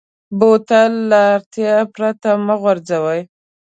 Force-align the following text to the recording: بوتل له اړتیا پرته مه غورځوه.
بوتل 0.39 0.91
له 1.11 1.21
اړتیا 1.35 1.75
پرته 1.95 2.29
مه 2.45 2.55
غورځوه. 2.61 3.15